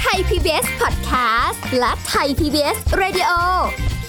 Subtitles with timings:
[0.00, 3.30] ไทย PBS Podcast และไทย PBS Radio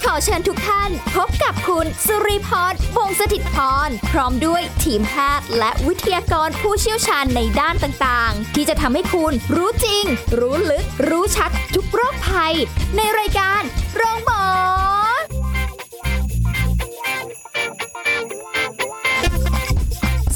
[0.04, 3.56] ขอเชิญทุกท่านพบกับคุณสุริพรวงศสถิตพ
[3.88, 10.04] รพร้อมด้วยทีมแพทย์และวิทยากรผู้เชี่ยวชาญในด้านต่างๆ ที่จะทำให้คุณรู้จริง
[10.38, 12.54] รู้ลึก รู้ชัดทุกโรคภัย
[12.96, 13.62] ในรายการ
[13.96, 14.15] โรง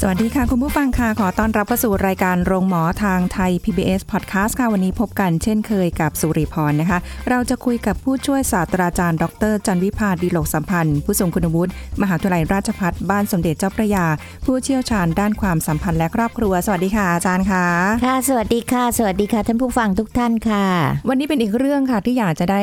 [0.03, 14.05] สวัสดีค่ะ คุณผู้ฟังค่ะ ขอต้อนรับเข้าสู่รายการโรงหมอทางไทย PBS Podcast ค่ะ วันนี้พบกันเช่นเคยกับสุริพรนะคะ เราจะคุยกับผู้ช่วยศาสตราจารย์ ดร จันวิพาดีโลกสัมพันธ์ ผู้ทรงคุณวุฒิมหาวิทยาลัยราชภัฏบ้านสมเด็จเจ้าพระยา
[14.45, 17.65] ผู้เชี่ยวชาญด้านความสัมพันธ์และครอบครัว สวัสดีค่ะอาจารย์ค่ะ
[18.05, 20.65] ค่ะ สวัสดีค่ะ สวัสดีค่ะท่านผู้ฟังทุกท่านค่ะ
[21.09, 22.61] วันนี้เป็นอีกเรื่องค่ะที่อยากจะได้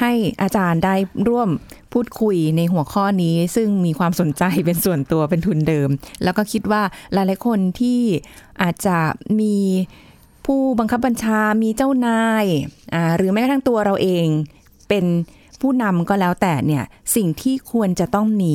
[0.00, 0.12] ให้
[0.42, 0.94] อาจารย์ได้
[1.28, 1.48] ร่วม
[1.92, 5.88] พูดคุยในหัวข้อนี้ ซึ่งมีความสนใจเป็นส่วนตัวเป็นทุนเดิม
[6.24, 8.00] แล้วก็คิดว่าหลายๆคนที่
[8.62, 8.98] อาจจะ
[9.40, 9.56] มี
[10.46, 12.44] ผู้บังคับบัญชามีเจ้านาย
[13.16, 14.26] หรือแม้กระทั่งตัวเราเอง
[14.88, 15.04] เป็น
[15.60, 16.84] ผู้นำก็แล้วแต่เนี่ย
[17.16, 18.54] สิ่งที่ควรจะต้องมี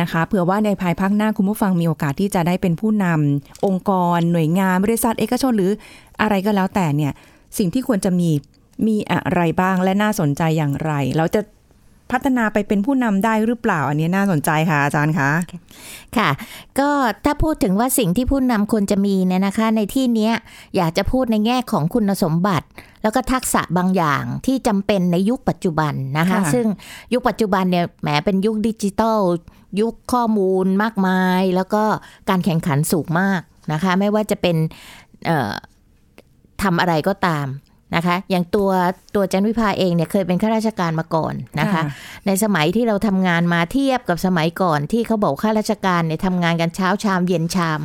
[0.00, 5.72] นะคะเผื่อว่าในภายภาคหน้าคุณผู้ฟังมีโอกาสที่จะได้เป็นผู้นำองค์กร หน่วยงานบริษัทเอกชนหรือ
[6.20, 7.12] อะไรก็แล้วแต่เนี่ย
[7.58, 8.30] สิ่งที่ควรจะมี
[8.86, 11.40] มีอะไรบ้างและน่าสนใจอย่างไรเราจะ
[12.12, 15.30] พัฒนาไปเป็นผู้นำได้หรือเปล่า อันนี้น่าสนใจค่ะอาจารย์คะ
[16.16, 16.30] ค่ะ
[16.78, 16.90] ก็
[17.24, 20.32] ถ้าพูดถึงว่าสิ่งที่ผู้นำควรจะมีเนี่ยนะคะ ในที่เนี้ย
[20.76, 22.66] อยากจะพูดในแง่ของคุณสมบัติ
[23.02, 26.66] แล้วก็ทักษะบางอย่างที่จำเป็นในยุคปัจจุบันนะคะซึ่ง
[27.12, 29.20] ยุคปัจจุบันเนี่ยแหมเป็นยุคดิจิทัล
[29.80, 31.82] ยุคข้อมูลมากมาย แล้วก็
[32.28, 33.40] การแข่งขันสูงมาก
[33.72, 34.56] นะคะ ไม่ว่าจะเป็น
[35.26, 35.52] เอ่อ
[36.62, 37.46] ทำอะไรก็ตาม
[37.96, 38.70] นะคะ อย่างตัว
[39.14, 41.82] ตัวจันวิภาเองเนี่ยเคยเป็นข้าราชการมาก่อนนะคะ
[42.26, 47.80] ในสมัยที่เราทำงานมาเทียบกับสมัยก่อนที่เขาบอกข้าราชการเนี่ยทำงานกันเช้าชามเย็นชาม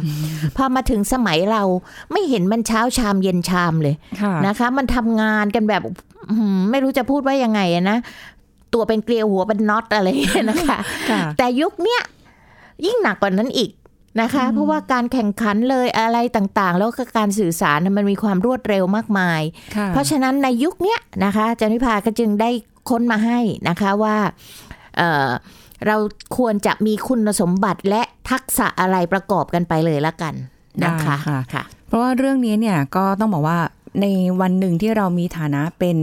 [0.55, 1.63] พอมาถึงสมัยเรา
[2.11, 5.81] ไม่เห็นมันเช้าชามเย็นชามเลยค่ะนะคะ มันทำงานกันแบบ
[6.29, 7.97] อื้อหือไม่รู้จะพูดว่ายังไงอะนะ
[8.73, 10.79] ตัวเป็นเกลียวหัวเป็นน็อตอะไรอย่างเงี้ยนะคะ
[11.09, 12.01] ค่ะแต่ยุคเนี้ย
[12.85, 13.69] ยิ่งหนักกว่านั้นอีก
[14.21, 19.41] นะคะ เพราะว่าการแข่งขันเลยอะไรต่างๆ แล้วก็การสื่อสารน่ะมันมีความรวดเร็วมากมาย
[19.75, 22.49] ค่ะเพราะฉะนั้นในยุคเนี้ยนะคะอาจันวิภาก็จึงได้
[22.89, 24.15] ค้นมาให้นะคะว่า
[24.97, 25.29] เอ่อ
[25.87, 25.97] เรา
[26.37, 30.33] ควรจะมีคุณสมบัติและทักษะอะไรประกอบกันไปเลยละกัน
[30.83, 33.59] นะคะได้ค่ะค่ะ เพราะว่าเรื่องนี้เนี่ยก็ต้องบอกว่า
[34.01, 34.05] ใน
[34.41, 35.97] วันหนึ่งที่เรามีฐานะเป็น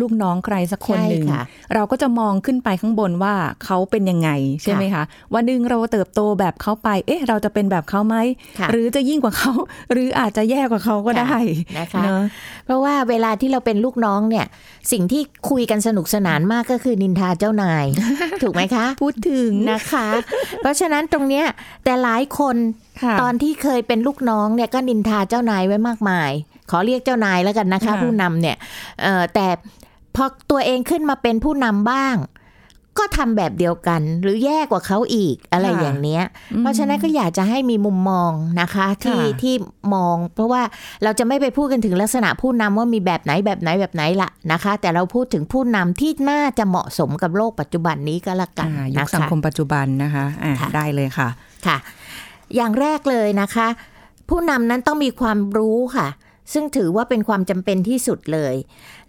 [0.00, 1.42] ลูกน้องใครสักคนหนึ่งใช่ค่ะ
[1.74, 3.34] เราก็จะมองขึ้นไปข้างบนว่า
[3.64, 4.30] เขาเป็นยังไง
[4.62, 5.02] ใช่ไหมคะ
[5.34, 8.16] วันหนึ่งเราเติบโตแบบเขาไป เอ๊ะ เราจะเป็นแบบเขาไหม
[8.58, 9.52] ค่ะหรือจะยิ่งกว่าเขา
[9.92, 11.36] หรืออาจจะแย่กว่าเขาก็ได้
[11.78, 12.22] นะคะเนอะ
[12.64, 14.46] เพราะว่าเวลาที่เราเป็นลูกน้องเนี่ย
[14.92, 17.84] สิ่งที่คุยกันสนุกสนานมากก็คือนินทาเจ้านาย
[18.42, 20.06] ถูกไหมคะ พูดถึงนะคะ
[20.58, 21.46] เพราะฉะนั้นตรงเนี้ย
[21.84, 22.56] แต่หลายคน
[23.02, 26.30] ค่ะตอนที่เคยเป็นลูกน้องเนี่ยก็นินทาเจ้านายไว้มากมาย
[26.70, 28.56] ขอเรียกเจ้านายแล้วกันนะคะค่ะผู้นำเนี่ย
[29.02, 29.46] เอ่อแต่
[30.16, 32.16] พอตัวเองขึ้นมาเป็นผู้นำบ้าง
[32.98, 36.22] ก็ทำแบบเดียวกัน หรือแย่กว่าเขาอีกอะไรอย่างเนี้ย
[36.58, 39.54] เพราะฉะนั้นก็อยากจะให้มีมุมมองนะคะที่ค่ะที่
[39.94, 40.62] มอง เพราะว่า
[41.02, 51.28] เราจะไม่ไปพูดกันถึงลักษณะผู้นำว่ามีแบบไหนแบบไหนแบบไหนละนะคะ แต่เราพูดถึงผู้นำที่น่าจะเหมาะสมกับโลกปัจจุบันนี้ก็แล้วกันอ่ายุคนะคะสังคมปัจจุบันนะคะอ่าค่ะได้เลยค่ะ
[51.66, 51.76] ค่ะ
[52.56, 53.68] อย่างแรกเลยนะคะ
[54.28, 56.08] ผู้นำนั้นต้องมีความรู้ค่ะ
[56.52, 58.54] ซึ่งถือว่าเป็นความจำเป็นที่สุดเลย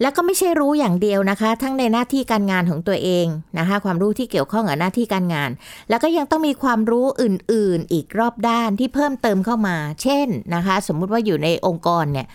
[0.02, 3.26] แล้วก็ไม่ใช่รู้อย่างเดียวนะคะ ทั้งในหน้าที่การงานของตัวเอง
[3.60, 5.50] นะคะ ความรู้ที่เกี่ยวข้องกับหน้าที่การงาน
[5.90, 12.28] แล้วก็ยังต้องมีความรู้อื่นๆ อีกรอบด้านที่เพิ่มเติมเข้ามา เช่นนะคะ สมมุติว่าอยู่ในองค์กรเนี่ย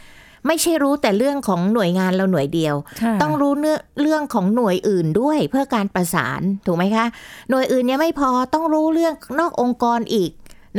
[0.46, 7.06] ไม่ใช่รู้แต่เรื่องของหน่วยงานเราหน่วยเดียวค่ะต้องรู้เนื้อเรื่องของหน่วยอื่นด้วยเพื่อการประสานถูกไหมคะ
[7.50, 10.30] หน่วยอื่นเนี่ยไม่พอต้องรู้เรื่องนอกองค์กรอีก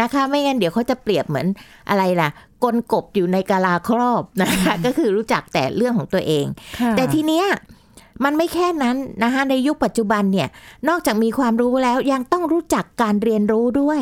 [0.01, 1.47] นะคะ ไม่งั้นเดี๋ยวเขาจะเปรียบเหมือน
[1.89, 2.29] อะไรล่ะ
[2.63, 6.45] กลกบอยู่ในกาลาครอบนะคะก็คือรู้จักแต่เรื่องของตัวเอง
[6.79, 7.45] ค่ะแต่ทีเนี้ย
[8.23, 10.47] มันไม่แค่นั้นนะคะในยุคปัจจุบันเนี่ย
[10.90, 14.01] นอกจากมีความรู้แล้วยังต้องรู้จักการเรียนรู้ด้วย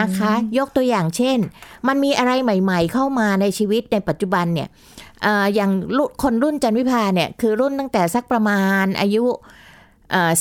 [0.00, 1.38] นะคะ ยกตัวอย่างเช่น
[1.88, 4.68] มันมีอะไรใหม่ ๆ เข้ามาในชีวิตในปัจจุบันเนี่ย
[5.22, 9.24] เอ่ออย่างรุ่นคนรุ่นจันวิภาเนี่ยคือรุ่นตั้งแต่สักประมาณอายุ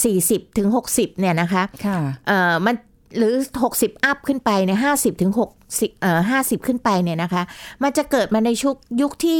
[0.03, 2.75] สี่สิบถึงหกสิบเนี่ยนะคะค่ะเอ่อมัน
[3.17, 3.33] หรือ
[3.69, 7.43] 60 อัพขึ้นไปเนี่ยห้าสิบถึงหกสิบเอ่อห้าสิบขึ้นไปเนี่ยนะคะ
[7.83, 9.39] มันจะเกิดมาในชุกยุคที่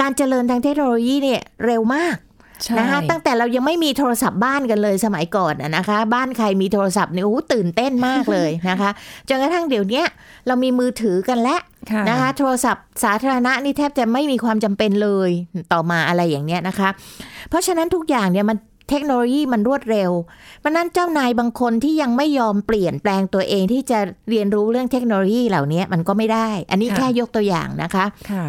[0.00, 2.16] การเจริญทางเทคโนโลยีเนี่ยเร็วมาก
[2.64, 8.90] ใช่นะคะตั้งแต่เรายังไม่มีโทรศัพท์บ้านกันเลยสมัยก่อนอะนะคะ บ้านใครมีโทรศัพท์เนี่ยโอ้โหตื่นเต้นมากเลยนะคะ
[9.28, 10.06] จนกระทั่งเดี๋ยวเนี้ย
[10.46, 15.30] เรามีมือถือกันแล้วค่ะนะคะ โทรศัพท์สาธารณะนี่แทบจะไม่มีความจำเป็นเลย
[15.72, 16.88] ต่อมาอะไรอย่างเนี้ยนะคะ
[17.48, 18.56] เพราะฉะนั้นทุกอย่างเนี่ยมัน
[18.90, 20.10] เทคโนโลยีมันรวดเร็ว
[20.60, 23.98] เพราะนั้นเจ้านายบางคนที่ยังไม่ยอมเปลี่ยนแปลงตัวเองที่จะ
[24.30, 28.46] เรียนรู้เรื่องเทคโนโลยีเหล่านี้มันก็ไม่ได้ อันนี้ค่ะแค่ยกตัวอย่างนะคะค่ะ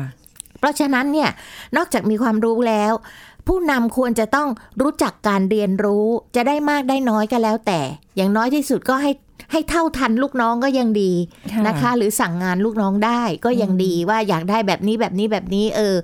[0.59, 1.29] เพราะฉะนั้นเนี่ย
[1.77, 2.93] นอกจากมีความรู้แล้ว
[3.47, 4.49] ผู้นำควรจะต้อง
[4.81, 7.79] รู้จักการเรียนรู้จะได้มากได้น้อยก็แล้วแต่
[8.15, 9.11] อย่างน้อยที่สุดก็ให้
[9.51, 11.13] ให้เท่าทันลูกน้องก็ยังดี
[11.51, 15.95] ค่ะนะคะ หรือสั่งงานลูกน้องได้ก็ยังดีว่าอยากได้แบบนี้แบบนี้แบบนี้ เออ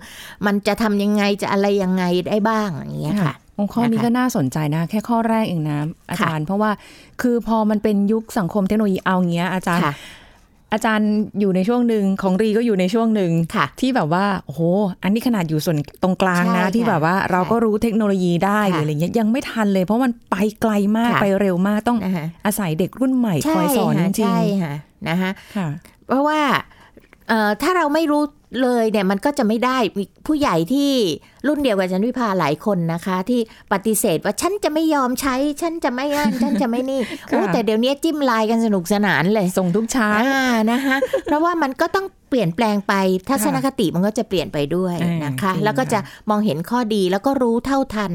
[0.46, 6.72] มันจะทำยังไงจะอะไรยังไงได้บ้างอย่างเงี้ยค่ะองค์ ข้อนี้นะคะก็น่าสนใจนะ แค่ข้อแรกเองนะอาจารย์ เพราะว่า
[7.22, 9.96] คือพอมันเป็นยุคสังคมเทคโนโลยีเอาเงี้ยอาจารย์ค่ะ
[10.74, 14.62] อาจารย์อยู่ในช่วงหนึ่งของรีก็อยู่ในช่วงหนึ่งค่ะที่แบบว่าโอ้โห
[15.04, 24.74] อันนี้ขนาดอยู่ส่วนตรงกลางใช่นะ ที่ค่ะแบบว่าเราก็รู้เทคโนโลยีได้หค่ะรืออะไรเงี้ยยังไม่ทันเลย เพราะมันไปไกลมากค่ะไปเร็วมากต้องนะคะอาศัยเด็กรุ่นใหม่คอยสอนจค่ะริงใช่ค่ะ
[25.10, 25.68] นะคะๆค่ะ
[26.08, 26.40] เพราะว่า
[27.28, 28.24] เอ่อถ้าเราไม่รู้
[28.62, 30.92] เลยเนี่ยมันก็จะไม่ได้มีผู้ใหญ่ที่
[31.48, 33.40] รุ่นเดียวกับจันวิภาหลายคนนะคะ ที่
[33.74, 42.94] ปฏิเสธว่าฉันจะไม่ยอมใช้ ฉันจะไม่นั่นฉันจะไม่นี่โอ้ค่ะแต่เดี๋ยวนี้จิ้มไลน์กันสนุกสนานเลย ส่งทุกเช้าอ่านะคะเพราะว่ามันก็ต้องเปลี่ยนแปลงไป
[43.30, 48.12] ทัศนคติมันก็จะเปลี่ยนไปด้วยอ่านนะคะจริงแล้วก็จะค่ะมองเห็นข้อดีแล้วก็รู้เท่าทัน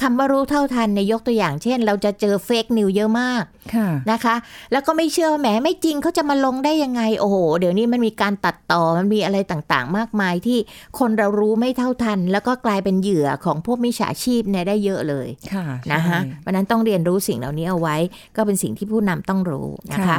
[0.00, 3.42] คำว่ารู้เท่าทันในยยกตัวอย่างเช่น เราจะเจอเฟกนิวเยอะมาก
[3.74, 4.34] ค่ะนะคะ
[4.72, 10.58] แล้วก็ไม่เชื่อว่าแหมไม่จริงเขาจะมาลงได้ยังไง โอ้โห เดี๋ยวนี้มันมีการตัดต่อมันมีอะไรต่างๆ มากมายที่
[10.98, 17.96] คนเรารู้ไม่เท่าทัน แล้วก็กลายเป็นเหยื่อของพวกมิจฉาชีพเนี่ยได้เยอะเลยค่ะนะคะใช่เพราะฉะนั้นต้องเรียนรู้สิ่งเหล่านี้เอาไว้
[18.36, 20.18] ก็เป็นสิ่งที่ผู้นำต้องรู้นะคะค่ะ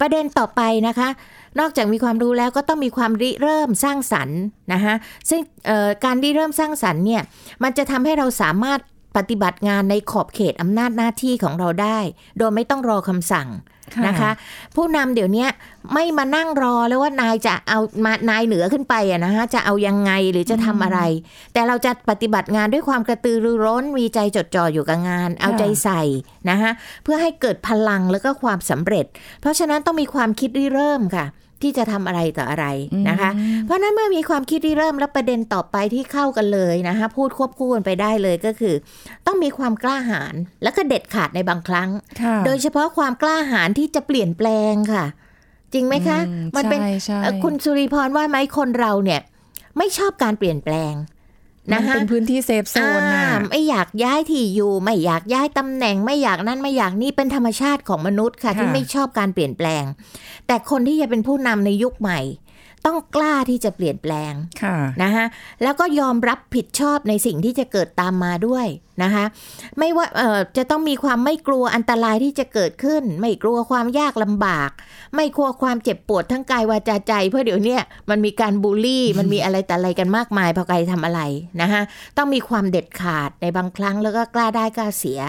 [0.00, 1.08] ประเด็นต่อไปนะคะ
[1.60, 4.40] นอกจากมีความรู้แล้วก็ต้องมีความริเริ่มสร้างสรรค์
[4.72, 4.94] นะคะ
[5.30, 7.22] ซึ่งเอ่อการริเริ่มสร้างสรรค์เนี่ย
[7.62, 8.80] มันจะทำให้เราสามารถ
[9.16, 11.98] ปฏิบัติงานในขอบเขตอำนาจหน้าที่ของเราได้
[12.38, 13.48] โดยไม่ต้องรอคำสั่ง
[14.06, 14.30] นะคะ
[14.76, 15.46] ผู้นำเดี๋ยวนี้
[15.92, 21.00] ไม่มานั่งรอแล้วว่านายจะเอามานายเหนือขึ้นไปอะนะฮะจะเอายังไงหรือจะทำอะไร
[21.52, 26.02] แต่เราจะปฏิบัติงานด้วยความกระตือรือร้นมีใจจดจ่ออยู่กับงาน เอาใจใส่
[26.50, 26.70] นะคะ
[27.04, 29.04] เพื่อให้เกิดพลังแล้วก็ความสำเร็จ
[29.40, 31.26] เพราะฉะนั้นต้องมีความคิดริเริ่มค่ะ
[31.62, 32.66] ที่จะทำอะไรต่ออะไร
[33.08, 33.30] นะคะ
[33.64, 38.74] เพราะฉะนั้นเมื่อมีความคิดริเริ่มแล้วประเด็นต่อไปที่เข้ากันเลยนะคะ พูดควบคู่กันไปได้เลยก็คือ
[39.26, 41.90] ต้องมีความกล้าหาญแล้วก็เด็ดขาดในบางครั้ง
[42.22, 45.04] ค่ะโดยเฉพาะความกล้าหาญที่จะเปลี่ยนแปลงค่ะ
[45.74, 49.20] จริงไหมคะอืมันเป็นใช่ใช่เอ่อคุณสุริพรว่าไหมคนเราเนี่ย
[49.76, 51.17] ไม่ชอบการเปลี่ยนแปลงมั
[51.72, 59.84] นะนคะเป็นพื้นที่เซฟโซนน่ะอ่าไม่อยากย้ายที่อยู่ ไม่อยากย้ายตำแหน่ง ไม่อยากนั่นไม่อยากนี่เป็นธรรมชาติของมนุษย์ค่ะค่ะที่ไม่ชอบการเปลี่ยนแปลง
[60.46, 62.20] แต่คนที่จะเป็นผู้นำในยุคใหม่
[62.88, 64.32] ต้องกล้าที่จะเปลี่ยนแปลง
[64.62, 65.24] ค่ะนะคะ
[65.62, 68.66] แล้วก็ยอมรับผิดชอบในสิ่งที่จะเกิดตามมาด้วย
[69.02, 69.24] นะคะ
[69.78, 74.70] ไม่ว่าเอ่อจะต้องมีความไม่กลัวอันตรายที่จะเกิดขึ้น ไม่กลัวความยากลำบาก
[75.16, 81.20] ไม่กลัวความเจ็บปวดทั้งกายวาจาใจ เพราะเดี๋ยวเนี้ยมันมีการบูลลี่ มันมีอะไรแต่อะไรกันมากมายพอใครทำอะไร
[81.60, 81.82] นะคะ
[82.16, 85.20] ต้องมีความเด็ดขาดในบางครั้งแล้วก็กล้าได้กล้าเสีย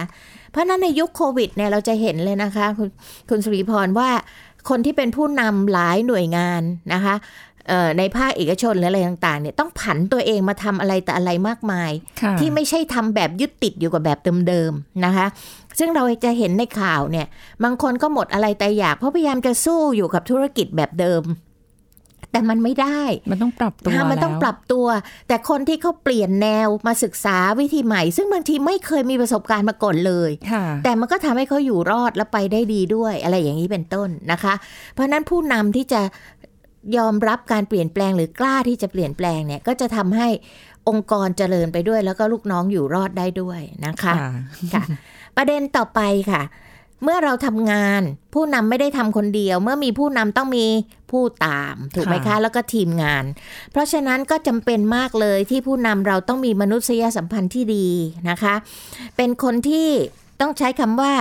[0.50, 2.88] เพราะฉะนั้นในยุคโควิดเนี่ยเราจะเห็นเลยนะคะ คุณ
[3.28, 4.10] คุณสุริพรว่า
[4.70, 6.62] คนที่เป็นผู้นำหลายหน่วยงาน
[6.92, 7.49] นะคะเอ่อ
[7.98, 14.18] ในภาคเอกชนหรืออะไรต่างๆเนี่ยต้องผันตัวเองมาทำอะไรแต่อะไรมากมายค่ะที่ไม่ใช่ทำแบบยึดติดอยู่กับแบบ
[14.48, 15.26] เดิมๆนะคะ
[15.78, 17.26] ซึ่งเราจะเห็นในข่าวเนี่ย
[17.64, 21.24] บางคนก็หมดอะไรแต่อยากเพราะพยายามจะสู้อยู่กับธุรกิจแบบเดิม
[22.32, 24.86] แต่มันไม่ได้ มันต้องปรับตัวนะคะมันต้องแล้วปรับตัว
[25.28, 34.54] แต่คนที่เขาเปลี่ยนแนวมาศึกษาวิธีใหม่ ซึ่งบางทีไม่เคยมีประสบการณ์มาก่อนเลยค่ะแต่มันก็ทำให้เขาอยู่รอดและไปได้ดีด้วยอะไรอย่างนี้เป็นต้นนะคะ
[34.94, 36.00] เพราะฉะนั้นผู้นำที่จะ
[36.96, 40.28] ยอมรับการเปลี่ยนแปลงหรือกล้าที่จะเปลี่ยนแปลงเนี่ย ก็จะทำให้
[40.88, 44.30] องค์กรเจริญไปด้วย แล้วก็ลูกน้องอยู่รอดได้ด้วยนะคะค่ะ
[44.74, 44.84] ค่ะ
[45.36, 46.42] ประเด็นต่อไปค่ะ
[47.04, 48.02] เมื่อเราทำงาน
[48.34, 50.66] ผู้นำไม่ได้ทำคนเดียว เมื่อมีผู้นำต้องมี
[51.10, 53.24] ผู้ตามถูกไหมคะค่ะแล้วก็ทีมงาน
[53.70, 57.88] เพราะฉะนั้นก็จำเป็นมากเลยที่ผู้นำเราต้องมีมนุษยสัมพันธ์ที่ดี
[58.30, 58.54] นะคะ
[59.16, 59.88] เป็นคนที่
[60.40, 61.12] ต้องใช้คำว่า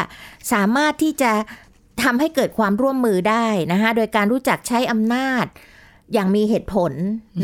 [0.54, 1.32] สามารถที่จะ
[2.04, 5.46] ทำให้เกิดความร่วมมือได้นะคะโดยการรู้จักใช้อำนาจ
[6.14, 6.92] อย่างมีเหตุผล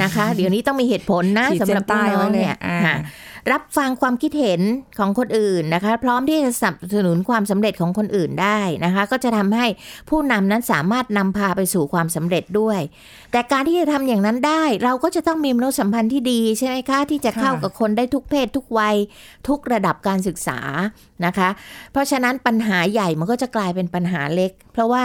[0.04, 2.96] นะคะ เดี๋ยวนี้ต้องมีเหตุผลนะขีดสำหรับเส้นใต้ผู้น้องไว้เลยเนี่ยอ่าค่ะ
[3.52, 4.62] รับฟังความคิดเห็น
[5.00, 9.66] ของคนอื่นนะคะ พร้อมที่จะสนับสนุนความสำเร็จของคนอื่นได้นะคะ ก็จะทำให้
[10.10, 12.80] ผู้นำนั้นสามารถนำพาไปสู่ความสำเร็จด้วย
[13.32, 18.96] แต่การที่จะทำอย่างนั้นได้ เราก็จะต้องมีมนุษยสัมพันธ์ที่ดีใช่ไหมคะที่จะเข้ากับคนได้ทุกเพศทุกวัย
[19.48, 20.60] ทุกระดับการศึกษา
[21.26, 21.50] นะคะ
[21.92, 25.04] เพราะฉะนั้นปัญหาใหญ่มันก็จะกลายเป็นปัญหาเล็ก เพราะว่า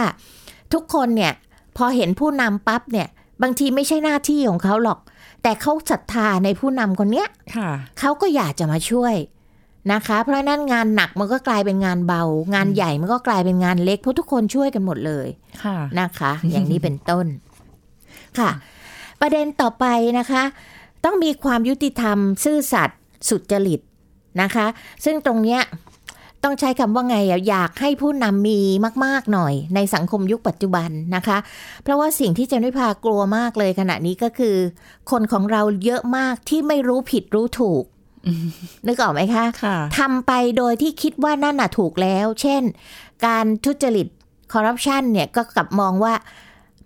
[0.73, 1.33] ทุกคนเนี่ย
[1.77, 3.07] พอเห็นผู้นำปั๊บเนี่ย
[3.41, 4.99] บางทีไม่ใช่หน้าที่ของเขาหรอก
[5.43, 7.69] แต่เขาศรัทธาในผู้นำคนเนี้ยค่ะ
[7.99, 9.15] เขาก็อยากจะมาช่วย
[9.93, 12.23] นะคะ เพราะฉะนั้นงานหนักมันก็กลายเป็นงานเบา
[12.55, 15.27] งานใหญ่มันก็กลายเป็นงานเล็กเพราะทุกคนช่วยกันหมดเลย
[15.63, 17.25] ค่ะนะคะ อย่างนี้เป็นต้น
[18.39, 18.49] ค่ะ
[19.21, 19.85] ประเด็นต่อไป
[20.19, 20.43] นะคะ
[21.05, 23.79] ต้องมีความยุติธรรม ซื่อสัตย์สุจริต
[24.41, 24.65] นะคะ
[25.05, 25.61] ซึ่งตรงเนี้ย
[26.43, 28.59] ต้องใช้คำว่าไงอะอยากให้ผู้นำมี
[29.05, 31.37] มาก ๆ หน่อยในสังคมยุคปัจจุบันนะคะ
[31.83, 34.55] เพราะว่าสิ่งที่เจนวิภากลัวมากเลยขณะนี้ก็คือ
[35.11, 37.83] คนของเราเยอะมากที่ไม่รู้ผิดรู้ถูก
[38.87, 42.63] นึกออกไหมคะค่ะทำไปโดยที่คิดว่านั่นน่ะถูกแล้ว เช่น
[43.25, 44.07] การทุจริต
[44.53, 46.13] คอร์รัปชันเนี่ยก็กลับมองว่า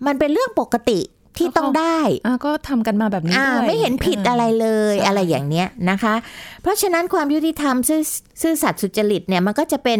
[0.05, 0.99] มันเป็นเรื่องปกติ
[1.37, 6.15] ที่ต้องได้อ่าก็ทำกันมาแบบนี้อ่าด้วยไม่เห็นผิดอะไรเลยใช่อะไรอย่างเนี้ยนะคะ
[6.61, 8.01] เพราะฉะนั้นความยุติธรรมซื่อ
[8.41, 9.99] ซื่อสัตย์สุจริตเนี่ยมันก็จะเป็น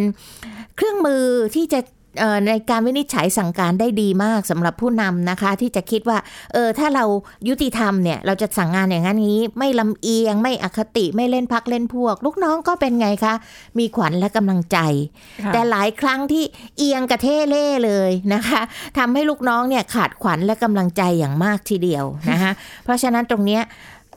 [0.75, 1.23] เครื่องมือ
[1.55, 2.04] ที่จะเอ่อ
[2.47, 6.17] ในการวินิจฉัยสั่งการได้ดีมากสำหรับผู้นำนะคะ ที่จะคิดว่า
[6.53, 7.05] เออถ้าเรา
[7.47, 13.33] ยุติธรรมเนี่ยเราจะสั่งงานอย่างนั้นนี้ ไม่ลำเอียง ไม่อคติไม่เล่นพักเล่นพวก ลูกน้องก็เป็นไงคะ
[13.77, 14.77] มีขวัญและกำลังใจ
[15.43, 16.43] ค่ะแต่หลายครั้งที่
[16.77, 18.61] เอียงกระเทเล่เลยนะคะ
[18.97, 22.51] ทำให้ลูกน้องเนี่ยขาดขวัญและกำลังใจอย่างมากทีเดียวนะคะ
[22.83, 23.63] เพราะฉะนั้นตรงเนี้ย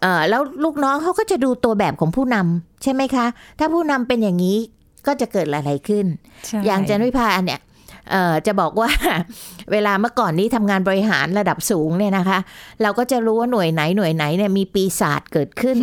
[0.02, 3.26] เอ่อแล้วลูกน้องเขาก็จะดูตัวแบบของผู้นำใช่ไหมคะ
[3.58, 4.58] ถ้าผู้นำเป็นอย่างนี้
[5.06, 6.06] ก็จะเกิดอะไรขึ้น
[6.46, 7.67] ใช่อย่างจันวิพาเนี่ยเอ่อ
[8.46, 8.90] จะบอกว่า
[9.72, 12.38] เวลาเมื่อก่อนนี้ทำงานบริหารระดับสูงเนี่ยนะคะ
[12.82, 15.76] เราก็จะรู้ว่าหน่วยไหนหน่วยไหนเนี่ยมีปีศาจเกิดขึ้น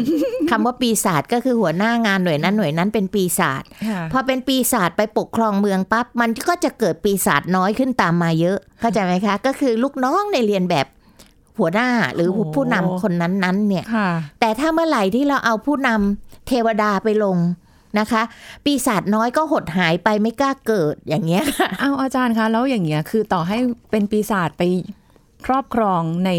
[0.50, 10.88] คำว่าปีศาจก็คือหัวหน้างานหน่วยนั้นหน่วยนั้นเป็นปีศาจค่ะพอเป็นปีศาจไปปกครองเมืองปั๊บมันก็จะเกิดปีศาจน้อยขึ้นตามมาเยอะเข้าใจไหมคะ ก็คือลูกน้องในเรียนแบบ
[11.60, 17.38] หัวหน้าหรือโอ้ผู้นำคนนั้นๆ เนี่ยค่ะแต่ถ้าเมื่อไหร่ที่เราเอาผู้นำเทวดาไปลง
[18.00, 18.22] นะคะ
[18.66, 21.44] ปีศาจน้อยก็หดหายไปไม่กล้าเกิดอย่างเงี้ย
[21.80, 23.58] เอาอาจารย์คะ แล้วอย่างเงี้ยคือต่อให้
[23.92, 24.64] เป็นปีศาจไป
[25.46, 26.32] ครอบครองใน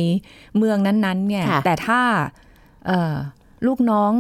[0.56, 2.00] เมืองนั้นๆ เนี่ยค่ะแต่ถ้า
[2.86, 3.14] เอ่อ
[3.66, 4.12] ลูกน้อง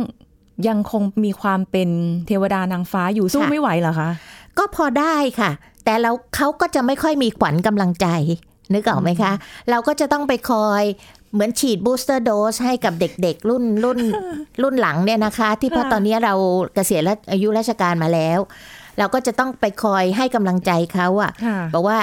[0.68, 1.88] ยังคงมีความเป็น
[2.26, 4.10] เทวดานางฟ้าอยู่สู้ไม่ไหวเหรอคะ
[4.58, 5.50] ก็พอได้ค่ะ
[5.84, 8.08] แต่เราเขาก็จะไม่ค่อยมีขวัญกำลังใจ
[8.74, 9.32] นึกออกไหมคะ
[9.70, 10.84] เราก็จะต้องไปคอย
[11.36, 13.98] เหมือนฉีดบูสเตอร์โดสให้กับเด็กๆ รุ่นรุ่น
[14.62, 16.34] รุ่นหลังเนี่ยนะคะ ที่เพราะค่ะตอนนี้เรา
[16.74, 18.38] เกษียณและอายุราชการมาแล้ว
[18.98, 21.98] เราก็จะต้องไปคอยให้กำลังใจเขาอะค่ะบอกว่า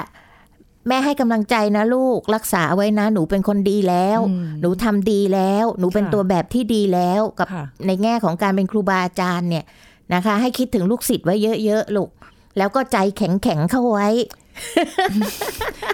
[0.87, 9.65] แม่ให้กำลังใจนะลูกรักษาไว้นะ หนูเป็นคนดีแล้วอืมหนูทำดีแล้ว หนูเป็นค่ะตัวแบบที่ดีแล้วกับค่ะในแง่ของการเป็นครูบาอาจารย์เนี่ย
[10.13, 12.09] นะคะ ให้คิดถึงลูกศิษย์ไว้เยอะๆลูก
[12.57, 14.09] แล้วก็ใจแข็งๆเข้าไว้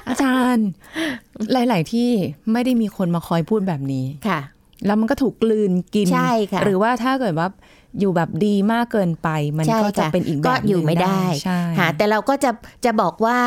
[0.07, 0.67] อาจารย์
[1.53, 2.09] หลาย ๆ ที่
[2.51, 4.39] ไม่ได้มีคนมาคอยพูดแบบนี้ค่ะ
[4.85, 7.47] แล้วมันก็ถูกกลืนกินใช่ค่ะหรือว่าถ้าเกิดว่า
[7.99, 12.51] อยู่แบบดีมากเกินไป มันใช่ก็จะค่ะเป็นอีกแบบก็อยู่ไม่ได้ใช่ค่ะแต่เราก็จะ
[12.85, 13.37] จะบอกว่า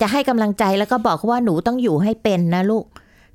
[0.00, 2.84] จะให้กำลังใจแล้วก็บอกเขาว่าหนูต้องอยู่ให้เป็นนะลูก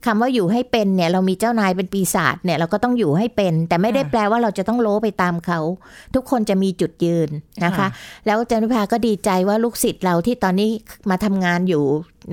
[0.06, 5.60] คำว่าอยู่ให้เป็นเนี่ย เรามีเจ้านายเป็นปีศาจเนี่ยเราก็ต้องอยู่ให้เป็น แต่ไม่ได้แปลว่าเราจะต้องโล้ไปตามเขา
[6.16, 7.30] ทุกคนจะมีจุดยืน
[7.66, 7.88] นะคะ
[8.26, 10.70] แล้วอาจารย์วิภาก็ดีใจว่าลูกศิษย์เราที่ตอนนี้
[11.10, 11.84] มาทำงานอยู่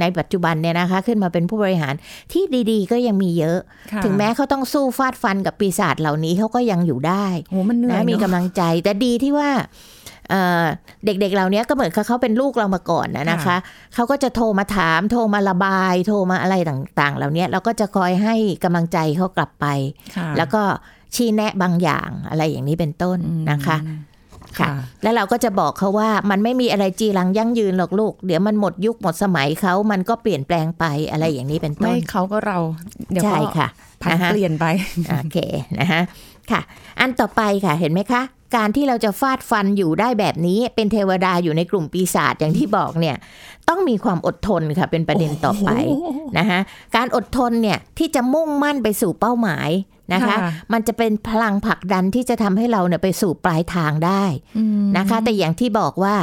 [0.01, 1.95] ในปัจจุบันเนี่ยนะคะ ขึ้นมาเป็นผู้บริหาร
[2.33, 3.59] ที่ดีๆ ก็ยังมีเยอะ
[3.93, 9.51] ค่ะถึงแม้เขาต้องสู้ฟาดฟันกับปีศาจเหล่านี้เขาก็ยังอยู่ได้โหมันเหนื่อยนะมีเนอะกำลังใจแต่ดีที่ว่า
[10.31, 10.65] เอ่อ
[11.05, 13.57] เด็กๆเหล่านี้ก็เหมือนกับเขาเป็นลูกเรามาก่อนนะนะคะ
[13.95, 19.67] เขาก็จะโทรมาถามโทรมาระบาย โทรมาอะไรต่างๆ เหล่านี้เราก็จะคอยให้กำลังใจเขากลับไป
[20.17, 20.63] ค่ะแล้วก็
[21.15, 23.19] ชี้แนะบางอย่างอะไรอย่างนี้เป็นต้น
[23.51, 23.99] นะคะอืม
[24.59, 32.59] ค่ะค่ะแล้วเราก็จะบอกเขาว่ามันไม่มีอะไรจีรังยั่งยืนหรอกลูก เดี๋ยวมันหมดยุคหมดสมัยเขามันก็เปลี่ยนแปลงไปอะไรอย่างนี้เป็นต้ไม่นเขาก็เรา
[33.11, 33.69] เดี๋ยวใช่ก็ค่ะ
[34.03, 34.65] ผันนะคะเปลี่ยนไป
[35.11, 35.39] โอเค
[35.79, 36.03] นะฮะ
[36.51, 36.61] ค่ะ
[37.01, 38.23] อันต่อไปค่ะเห็นไหมคะ
[38.57, 43.17] การที่เราจะฟาดฟันอยู่ได้แบบนี้เป็นเทวดาอยู่ในกลุ่มปีศาจอย่างที่บอกเนี่ย
[43.69, 45.71] ต้องมีความอดทนค่ะเป็นประเด็นต่อไป
[46.39, 46.61] นะคะ
[46.97, 49.69] การอดทนเนี่ยที่จะมุ่งมั่นไปสู่เป้าหมาย
[50.13, 54.25] นะคะค่ะมันจะเป็นพลังผลักดันที่จะทำให้เราเนี่ยไปสู่ปลายทางได้
[54.59, 56.15] อืมนะคะ แต่อย่างที่บอกว่า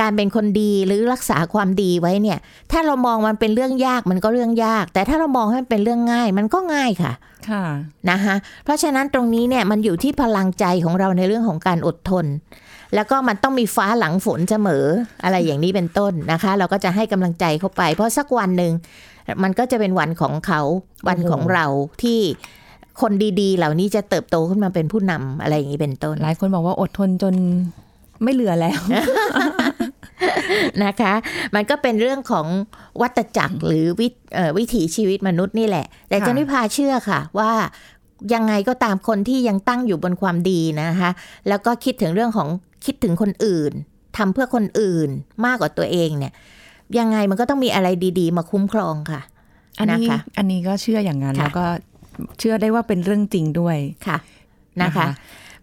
[0.00, 2.38] การเป็นคนดีหรือรักษาความดีไว้เนี่ย
[2.72, 7.12] ถ้าเรามองมันเป็นเรื่องยากมันก็เรื่องยาก แต่ถ้าเรามองให้มันเป็นเรื่องง่าย มันก็ง่ายค่ะ
[7.50, 7.64] ค่ะ
[8.10, 8.34] นะคะ
[8.64, 12.26] เพราะฉะนั้นตรงนี้เนี่ยมันอยู่ที่พลังใจของเราในเรื่องของการอดทน
[12.94, 14.84] แล้วก็มันต้องมีฟ้าหลังฝนเสมอ
[15.24, 18.72] อะไรอย่างนี้เป็นต้นนะคะ เราก็จะให้กำลังใจเข้าไป เพราะสักวันหนึ่ง
[19.42, 20.60] มันก็จะเป็นวันของเขา
[21.08, 21.66] วันของเรา
[22.02, 22.20] ที่
[23.00, 27.34] คนดีๆ เหล่านี้จะเติบโตขึ้นมาเป็นผู้นำอะไรอย่างนี้เป็นต้น หลายคนบอกว่าอดทนจน
[28.22, 28.80] ไม่เหลือแล้ว
[30.84, 31.12] นะคะ
[31.54, 32.46] มันก็เป็นเรื่องของ
[33.00, 37.50] วัตจักรหรือวิเอ่อวิถีชีวิตมนุษย์นี่แหละ แต่ค่ะจันวิพาเชื่อค่ะว่า
[38.34, 41.10] ยังไงก็ตามคนที่ยังตั้งอยู่บนความดีนะคะ
[41.48, 42.48] แล้วก็คิดถึงเรื่องของ
[42.84, 43.72] คิดถึงคนอื่น
[44.16, 45.08] ทำเพื่อคนอื่น
[45.44, 46.32] มากกว่าตัวเองเนี่ย
[46.98, 49.20] ยังไงมันก็ต้องมีอะไรดี ๆ มาคุ้มครองค่ะ
[49.78, 51.64] อันนี้นะคะอันนี้ก็เชื่ออย่างนั้นค่ะแล้วก็
[52.38, 53.76] เชื่อได้ว่าเป็นเรื่องจริงด้วย
[54.06, 54.18] ค่ะ
[54.82, 55.16] นะคะนะคะ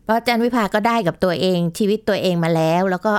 [0.03, 3.13] เพราะอาจารย์วิภาก็ได้กับตัวเองชีวิตตัวเองมาแล้ว แล้วก็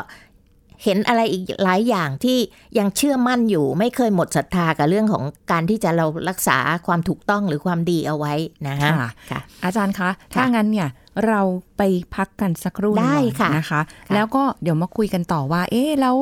[0.84, 2.38] เห็นอะไรอีกหลายอย่างที่
[2.78, 8.34] ยังเชื่อมั่นอยู่ ไม่เคยหมดศรัทธากับเรื่องของการที่จะเรารักษาความถูกต้องหรือความดีเอาไว้
[8.68, 10.88] นะฮะค่ะค่ะอาจารย์คะ ถ้างั้นเนี่ย
[11.26, 11.40] เรา
[11.76, 11.82] ไป
[12.14, 16.16] พักกันสักครู่หนึ่งได้ก่อนค่ะนะคะค่ะแล้วก็เดี๋ยวมาคุยกันต่อว่า เอ๊ะแล้ว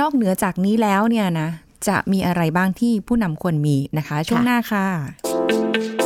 [0.00, 1.48] นอกเหนือจากนี้แล้วเนี่ยนะ
[1.88, 5.97] จะมีอะไรบ้างที่ผู้นำควรมีนะคะ ช่วงหน้าค่ะ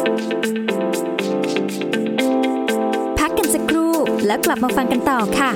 [4.27, 5.51] แล้วกลับมาฟังกันต่อค่ะ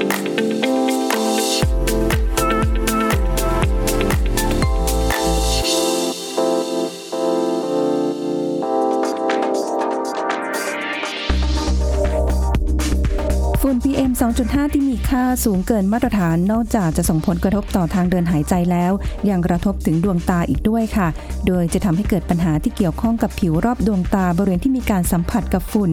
[13.63, 14.11] ฝุ่น PM
[14.43, 18.93] 2.5 ที่มีค่าสูงเกินมาตรฐานนอกจากจะส่งผลกระทบต่อทางเดินหายใจแล้ว
[19.29, 21.09] ยังกระทบถึงดวงตาอีกด้วยค่ะ
[21.47, 25.91] โดยจะทำให้เกิดปัญหาที่เกี่ยวข้องกับผิวรอบดวงตาบริเวณที่มีการสัมผัสกับฝุ่น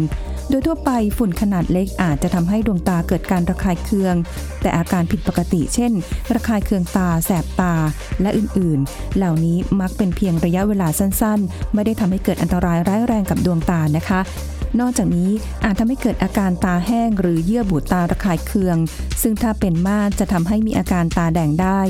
[0.50, 4.16] โดยทั่วไปฝุ่นขนาดเล็กอาจจะทำให้ดวงตาเกิดการระคายเคือง
[4.62, 5.92] แต่อาการผิดปกติ เช่น
[6.34, 7.74] ระคายเคืองตา แสบตา
[8.22, 14.22] และอื่นๆ เหล่านี้มักเป็นเพียงระยะเวลาสั้นๆ ไม่ได้ทำให้เกิดอันตรายร้ายแรงกับดวงตานะคะ
[14.80, 15.32] นอกจากนี้
[15.64, 18.78] อาจทำให้เกิดอาการตาแห้งหรือเยื่อบุตาระคายเคือง
[19.22, 21.82] ซึ่งถ้าเป็นมากจะทำให้มีอาการตาแดงได้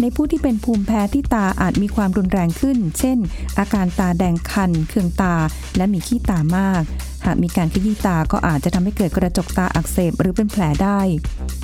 [0.00, 3.18] ในผู้ที่เป็นภูมิแพ้ที่ตาอาจมีความรุนแรงขึ้น เช่น
[3.58, 5.34] อาการตาแดงคัน เคืองตา
[5.76, 6.82] และมีขี้ตามาก
[7.26, 11.00] หากมีการขยี้ตาก็อาจจะทำให้เกิดกระจกตาอักเสบหรือเป็นแผลได้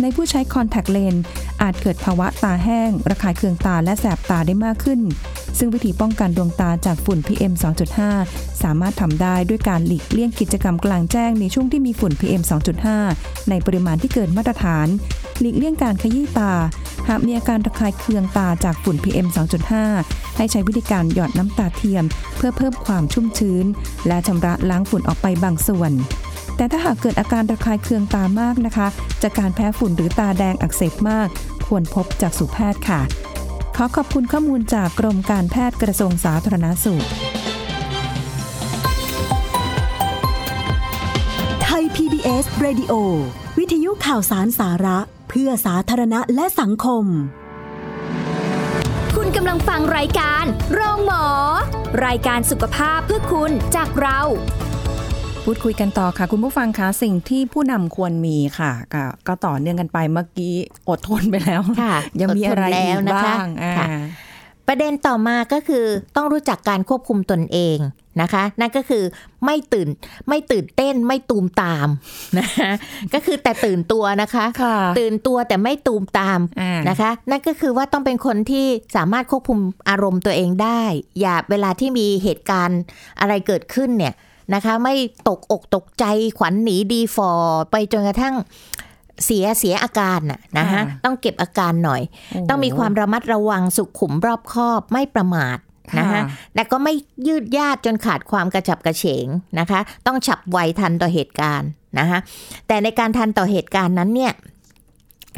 [0.01, 1.23] ในผู้ใช้คอนแทคเลนส์
[1.62, 5.01] อาจเกิดภาวะตาแห้ง ระคายเคืองตาและแสบตาได้มากขึ้น
[5.59, 7.53] ซึ่งวิธีป้องกันดวงตาจากฝุ่น PM
[8.09, 12.43] 2.5 สามารถทำได้ด้วยการหลีกเลี่ยงกิจกรรมกลางแจ้งในช่วงที่มีฝุ่น PM
[12.95, 14.87] 2.5 ในปริมาณที่เกินมาตรฐาน
[15.43, 16.53] หลีกเลี่ยงการขยี้ตา
[17.09, 19.27] หากมีอาการระคายเคืองตาจากฝุ่น PM
[19.83, 22.05] 2.5 ให้ใช้วิธีการหยอดน้ำตาเทียม
[22.37, 23.67] เพื่อเพิ่มความชุ่มชื้น
[24.07, 25.93] และชำระล้างฝุ่นออกไปบางส่วน
[26.57, 28.89] แต่ถ้าหากเกิดอาการระคายเคืองตามากนะคะ
[29.23, 31.29] จากการแพ้ฝุ่นหรือตาแดงอักเสบมาก
[31.67, 33.01] ควรพบจากสุแพทย์ค่ะ
[33.77, 37.05] ขอขอบคุณข้อมูลจากกรมการแพทย์กระทรวงสาธารณสุข
[41.63, 42.93] ไทย PBS Radio
[43.59, 44.99] วิทยุข่าวสารสาระ
[45.35, 47.05] เพื่อสาธารณะและสังคม
[49.17, 51.25] คุณกำลังฟังรายการโรงหมอ
[52.07, 54.21] รายการสุขภาพเพื่อคุณจากเรา
[55.45, 60.54] พูดคุยกันต่อค่ะ คุณผู้ฟังคะสิ่งที่ผู้นำควรมีค่ะก็ก็ต่อเนื่องกันไปเมื่อกี้
[60.89, 63.87] อดทนไปแล้วค่ะยังมีอะไรอดทนอีแล้วกนะคะบ้างอ่าค่ะ
[64.69, 65.85] ประเด็นต่อมาก็คือ
[66.17, 67.79] ต้องรู้จักการควบคุมตนเอง
[68.23, 69.05] นะคะ นั่นก็คือ
[69.45, 69.89] ไม่ตื่น
[70.29, 71.89] ไม่ตื่นเต้นไม่ตูมตาม
[72.39, 72.71] นะคะ
[73.15, 80.83] ก็คือแต่ตื่นตัวนะคะค่ะตื่นตัวแต่ไม่ตูมตามอ่านะคะ นั่นก็คือว่าต้องเป็นคนที่สามารถควบคุมอารมณ์ตัวเองได้
[81.21, 82.81] อย่าเวลาที่มีเหตุการณ์
[83.21, 84.15] อะไรเกิดขึ้นเนี่ย
[84.55, 84.95] นะคะ ไม่
[85.29, 86.05] ตกอกตกใจ
[86.39, 87.31] ขวัญหนีดีฟอ
[87.71, 88.35] ไปจนกระทั่ง
[89.25, 95.59] เสียเสียอาการน่ะนะคะค่ะต้องเก็บอาการหน่อยโต้องมีความระมัดระวังสุขุมรอบคอบไม่ประมาท
[95.99, 96.23] นะคะค่ะ
[96.55, 96.95] แต่ก็ไม่
[97.27, 99.27] ยืดยาดจนขาดความกระฉับกระเฉง
[99.59, 102.19] นะคะ ต้องฉับไวทันต่อเหตุการณ์นะคะ
[102.69, 104.33] แต่ในการทันต่อเหตุการณ์นั้นเนี่ย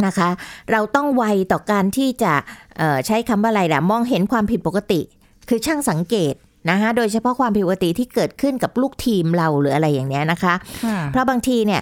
[0.07, 0.29] นะคะ
[0.73, 2.33] เราต้องไวต่อการที่จะ
[2.79, 5.01] เอ่อใช้คำว่าอะไรล่ะมองเห็นความผิดปกติ
[5.49, 6.35] คือช่างสังเกต
[6.71, 11.81] นะคะโดยเฉพาะความผิดปกติที่เกิดขึ้นกับลูกทีมเราหรืออะไรอย่างเนี้ยนะคะค่ะเพราะบางทีเนี่ย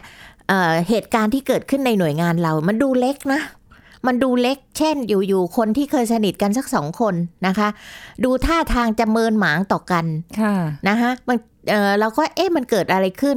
[0.53, 3.41] เอ่อเหตุการณ์ที่เกิดขึ้นในหน่วยงานเรา มันดูเล็กนะ
[4.07, 7.15] มันดูเล็ก เช่น อยู่ๆ คนที่เคยสนิทกันสักสองคน
[7.47, 7.69] นะคะ
[8.25, 10.05] ดูท่าทางจะเมินหมางต่อกัน
[10.41, 10.55] ค่ะ
[10.89, 11.37] นะคะมัน
[11.71, 13.37] เอ่อเราก็เอ๊ะมันเกิดอะไรขึ้น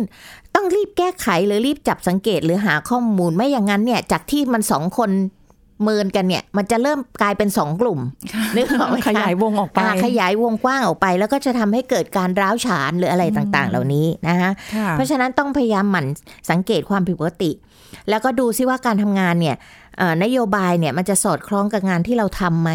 [0.56, 5.10] ต้องรีบแก้ไขหรือรีบจับสังเกตหรือหาข้อมูลไม่อย่างนั้นเนี่ย จากที่มันสองคน
[5.84, 8.00] เมินกันเนี่ย มันจะเริ่มกลายเป็นสองกลุ่ม
[8.56, 16.06] นึกออกไหมคะขยายวงออกไปอ่าขยายวงกว้างออกไป แล้วก็จะทำให้เกิดการร้าวฉานหรืออะไรต่างๆ เหล่านี้นะคะค่ะเพราะฉะนั้นต้องพยายามหมั่น
[16.50, 17.52] สังเกตความผิดปกติ
[18.10, 19.56] แล้วก็ดูซิว่าการทำงานเนี่ย
[19.98, 22.72] เอ่อนโยบายเนี่ยมันจะสอดคล้องกับงานที่เราทำไหม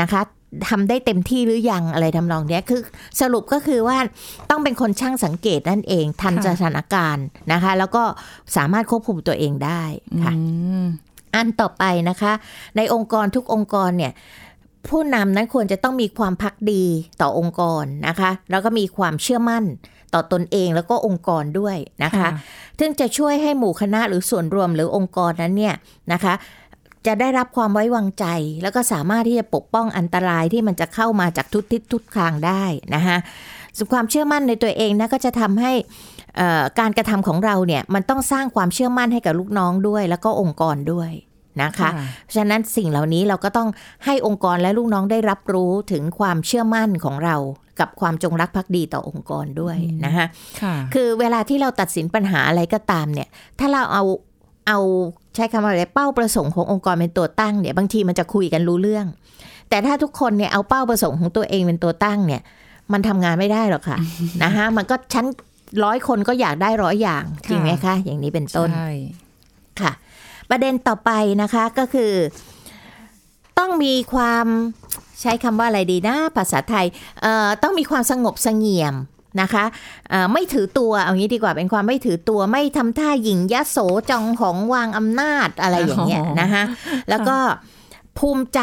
[0.00, 0.22] นะคะ
[0.68, 2.80] ทำได้เต็มที่หรือยังอะไรทำนองเนี้ยคือ
[3.20, 3.98] สรุปก็คือว่า
[4.50, 8.02] ต้องเป็นคนช่างสังเกตนั่นเองทันค่ะสถานการณ์นะคะ แล้วก็
[8.56, 9.82] สามารถควบคุมตัวเองได้
[10.24, 10.32] ค่ะ
[11.34, 12.32] อืมอันต่อไปนะคะ
[12.76, 14.12] ในองค์กรทุกองค์กรเนี่ย
[14.88, 16.84] ผู้นำนั้นควรจะต้องมีความพักดี
[17.20, 19.64] ต่อองค์กรนะคะ แล้วก็มีความเชื่อมั่น
[20.14, 22.28] ต่อตนเองแล้วก็องค์กรด้วยนะคะ
[22.78, 25.74] ซึ่งจะช่วยให้หมู่คณะหรือส่วนรวมหรือองค์กรนั้นเนี่ย
[26.12, 26.34] นะคะ
[27.06, 28.26] จะได้รับความไว้วางใจ
[28.62, 33.16] แล้วก็สามารถที่จะปกป้องอันตรายที่มันจะเข้ามาจากทุกทิศทุกทางได้นะคะ
[33.76, 36.13] ส่วนความเชื่อมั่นในตัวเองนะก็จะทำให้เอ่อ
[36.78, 41.10] การกระทำของเราเนี่ยมันต้องสร้างความเชื่อมั่นให้กับลูกน้องด้วย แล้วก็องค์กรด้วย
[41.62, 41.90] นะคะ
[42.24, 43.68] เพราะฉะนั้นสิ่งเหล่านี้เราก็ต้อง
[44.04, 47.36] ให้องค์กรและลูกน้องได้รับรู้ถึงความเชื่อมั่นของเรา
[47.80, 50.26] กับความจงรักภักดีต่อองค์กรด้วยนะคะ
[50.62, 54.02] ค่ะคือเวลาที่เราตัดสินปัญหาอะไรก็ตามเนี่ย ถ้าเราเอา
[54.68, 54.78] เอา
[55.34, 59.06] ใช้คำว่าอะไรเป้าประสงค์ขององค์กรเป็นตัวตั้งเนี่ยบางทีมันจะคุยกันรู้เรื่อง
[59.68, 62.42] แต่ถ้าทุกคนเนี่ยเอาเป้าประสงค์ของตัวเองเป็นตัวตั้งเนี่ย
[62.92, 63.98] มันทำงานไม่ได้หรอกค่ะ
[64.42, 65.26] นะคะมันก็ฉัน
[65.84, 68.90] ร้อยคนก็อยากได้ร้อยอย่าง จริงไหมคะ อย่างนี้เป็นต้นใช่
[69.80, 69.92] ค่ะ
[70.50, 71.10] ประเด็นต่อไป
[71.42, 72.12] นะคะก็คือ
[73.58, 74.46] ต้องมีความ
[75.20, 76.86] ใช้คำว่าอะไรดีนะ ภาษาไทย
[77.22, 78.94] เอ่อต้องมีความสงบเสงี่ยม
[79.40, 79.64] นะคะ
[80.10, 83.78] เอ่อไม่ถือตัวเอางี้ดีกว่าเป็นความไม่ถือตัวไม่ทำท่าหญิงยโส
[84.10, 86.62] จองของวางอำนาจอะไรอย่างเงี้ยอ๋อนะคะ
[87.10, 87.36] แล้วก็
[88.18, 88.60] ภูมิใจ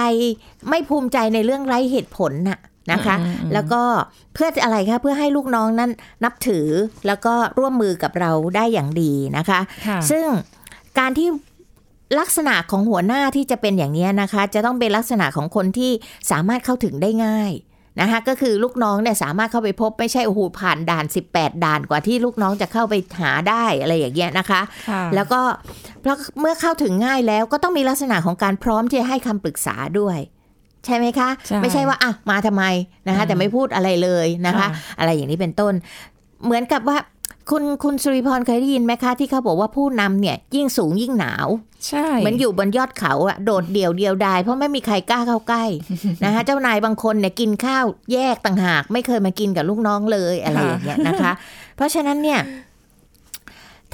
[0.69, 2.59] ไม่ภูมิใจในเรื่องไร้เหตุผลน่ะ
[2.91, 3.15] นะคะ
[3.53, 3.81] แล้วก็
[4.33, 5.91] เพื่ออะไรคะเพื่อให้ลูกน้องนั้น
[6.23, 6.67] นับถือ
[7.07, 10.25] แล้วก็ร่วมมือกับเราได้อย่างดีนะคะค่ะซึ่ง
[10.99, 11.29] การที่
[12.19, 15.91] ลักษณะของหัวหน้าที่จะเป็นอย่างนี้นะคะ จะต้องเป็นลักษณะของคนที่
[16.31, 17.53] สามารถเข้าถึงได้ง่าย
[18.01, 25.41] นะคะก็คือลูกน้องเนี่ยสามารถเข้าไปพบไม่ใช่โอ้โหผ่านด่าน 18 ด่านกว่าที่ลูกน้องจะเข้าไปหาได้อะไรอย่างเงี้ยนะคะค่ะแล้วก็
[26.01, 30.17] เพราะเมื่อเข้าถึงง่ายแล้วก็ต้องมีลักษณะของการพร้อมที่จะให้คำปรึกษาด้วย
[30.85, 32.63] ใช่ไหมคะใช่ไม่ใช่ว่าอะมาทำไม
[33.07, 35.73] นะคะ แต่ไม่พูดอะไรเลยนะคะค่ะอะไรอย่างนี้เป็นต้น
[36.45, 36.97] เหมือนกับว่า
[37.49, 41.47] คุณคุณสุริพรเคยได้ยินไหมคะ ที่เขาบอกว่าผู้นำเนี่ย ยิ่งสูงยิ่งหนาว
[41.87, 45.63] ใช่เหมือนอยู่บนยอดเขาอะโดดเดี่ยวเดียวดายเพราะไม่มีใครกล้าเข้าใกล้
[46.25, 51.31] นะคะเจ้านายบางคนเนี่ยกินข้าวแยกต่างหาก ไม่เคยมากินกับลูกน้องเลยอะไรอย่างเงี้ยนะคะ
[51.75, 52.39] เพราะฉะนั้นเนี่ย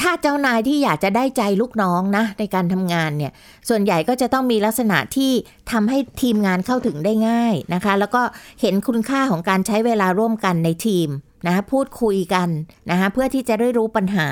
[0.02, 3.32] ถ้าเจ้านายที่อยากจะได้ใจลูกน้องนะในการทำงานเนี่ย
[3.70, 5.32] ส่วนใหญ่ก็จะต้องมีลักษณะที่
[5.72, 8.22] ทำให้ทีมงานเข้าถึงได้ง่ายนะคะ แล้วก็
[8.62, 11.10] เห็นคุณค่าของการใช้เวลาร่วมกันในทีม
[11.46, 12.50] นะคะพูดคุยกัน
[12.90, 14.30] นะคะเพื่อที่จะได้รู้ปัญหา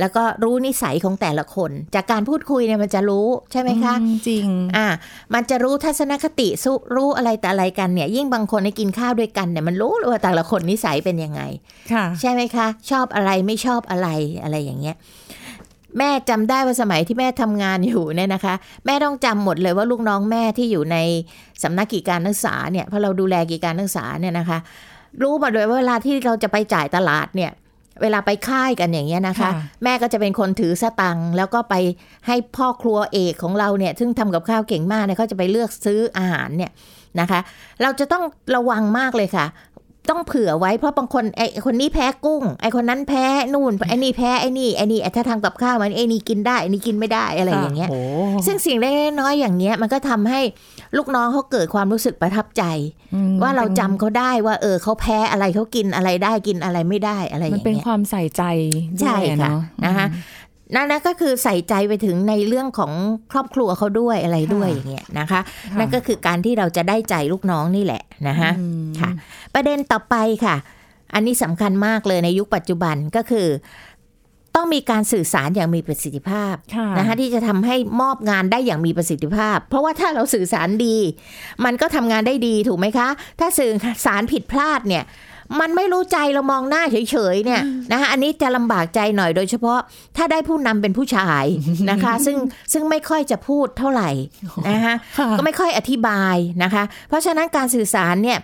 [0.00, 4.86] แล้วก็รู้นิสัยของแต่ละคน จากการพูดคุยเนี่ยมันจะรู้ใช่ไหมคะอืมจริงอ่า
[5.34, 11.42] มันจะรู้ทัศนคติสุรู้อะไรแต่อะไรกันเนี่ย ยิ่งบางคนในกินข้าวด้วยกันเนี่ยมันรู้เลยว่าแต่ละคนนิสัยเป็นยังไง
[11.92, 14.08] ค่ะใช่ไหมคะ ชอบอะไรไม่ชอบอะไร
[14.42, 14.96] อะไรอย่างเงี้ย
[15.98, 18.54] แม่จำได้ว่าสมัยที่แม่ทำงานอยู่เนี่ยนะคะ
[18.86, 20.96] แม่ต้องจำหมดเลยว่าลูกน้องแม่ที่อยู่ใน
[21.62, 24.58] สำนักกิจการนักศึกษาเนี่ยเพราะเราดูแลกิจการนักศึกษาเนี่ยนะคะ
[25.22, 27.52] รู้มาโดยว่าเวลาที่เราจะไปจ่ายตลาดเนี่ย
[28.02, 29.52] เวลาไปค่ายกันอย่างเงี้ยนะคะค่ะ
[29.84, 31.74] แม่ก็จะเป็นคนถือสตังค์แล้วก็ไป
[32.26, 36.70] ให้พ่อครัวเอกของเราเนี่ย ซึ่งทำกับข้าวเก่งมากเนี่ยเขาจะไปเลือกซื้ออาหารเนี่ย
[37.20, 37.40] นะคะ
[37.82, 38.24] เราจะต้อง
[38.56, 39.46] ระวังมากเลยค่ะ
[40.10, 48.00] ต้องเผื่อไว้เพราะบางคนไอ้คนนี้แพ้กุ้ง ไอ้คนนั้นแพ้นู่นไอ้นี่แพ้ไอ้นี่ไอ้นี่ถ้าทำกับข้าวมันไอ้นี่กินได้ไอ้นี่กินไม่ได้อะไรอย่างเงี้ยโอ้
[48.46, 50.40] ซึ่งสิ่งเล็กๆน้อยๆอย่างเงี้ยมันก็ทำให้
[50.96, 52.64] ลูกน้องเขาเกิดความรู้สึกประทับใจ
[53.14, 58.42] อืมว่าเราป็นจำเขาได้ว่าเออเขาแพ้อะไรเขากินอะไรได้กินอะไรไม่ได้อะไรอมันย่างเป็นเงี้ยความใส่ใจ
[59.00, 60.06] ใช่ด้วยอค่ะเนาะนะคะ
[60.74, 62.92] นั่นนะก็คือใส่ใจไปถึงในเรื่องของ
[63.32, 69.10] ครอบครัวเขาด้วยอะไรด้วยค่ะอย่างเงี้ยนะคะค่ะนั่นก็คือการที่เราจะได้ใจลูกน้องนี่แหละนะคะอืมค่ะ
[69.54, 70.56] ประเด็นต่อไปค่ะ
[71.14, 73.48] อันนี้สำคัญมากเลยในยุคปัจจุบันก็คือ
[74.54, 80.96] ต้องมีการสื่อสารอย่างมีประสิทธิภาพค่ะนะคะที่จะทำให้มอบงานได้อย่างมีประสิทธิภาพ เพราะว่าถ้าเราสื่อสารดี
[81.64, 83.08] มันก็ทำงานได้ดีถูกไหมคะ
[83.40, 83.72] ถ้าสื่อ
[84.06, 85.04] สารผิดพลาดเนี่ย
[85.60, 87.62] มันไม่รู้ใจเรามองหน้าเฉยๆเนี่ย
[87.92, 89.78] นะคะอันนี้จะลำบากใจหน่อยโดยเฉพาะ
[90.16, 91.44] ถ้าได้ผู้นำเป็นผู้ชาย
[91.90, 92.36] นะคะ ซึ่ง
[92.72, 94.10] ซึ่งไม่ค่อยจะพูดเท่าไหร่
[94.68, 98.38] นะคะค่ะก็ไม่ค่อยอธิบายนะคะ เพราะฉะนั้นการสื่อสารเนี่ย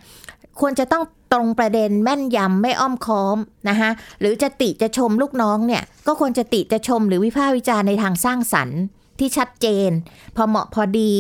[0.60, 3.36] ควรจะต้องตรงประเด็นแม่นยำไม่อ้อมค้อม
[3.68, 8.80] นะคะหรือจะติจะชมลูกน้องเนี่ย ก็ควรจะติจะชมหรือวิพากษ์วิจารณ์ในทางสร้างสรรค์
[9.18, 9.90] ที่ชัดเจน
[10.36, 11.12] พอเหมาะพอดี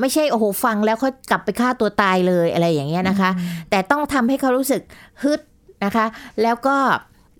[0.00, 3.30] ไม่ใช่โอ้โหฟังแล้วเขากลับไปฆ่าตัวตายเลยอะไรอย่างเงี้ยนะคะ
[3.70, 4.82] แต่ต้องทำให้เขารู้สึก
[5.22, 5.40] ฮึด
[5.84, 6.06] นะคะ
[6.42, 6.76] แล้วก็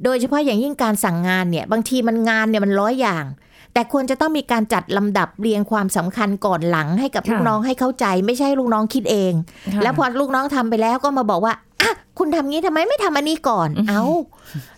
[0.05, 3.25] โดยเฉพาะอย่างยิ่งการสั่งงานเนี่ย บางทีมันงานเนี่ยมันร้อยอย่าง
[3.73, 9.33] แต่ควรจะต้องมีการจัดลำดับเรียงความสำคัญก่อนหลังให้กับค่ะลูกน้องให้เข้าใจ ไม่ใช่ลูกน้องคิดเอง
[9.75, 11.74] ค่ะแล้วพอลูกน้องทำไปแล้วก็มาบอกว่าอะ
[12.19, 14.03] คุณทำงี้ทำไมไม่ทำอันนี้ก่อน เอา